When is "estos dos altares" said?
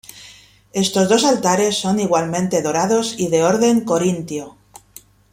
0.73-1.75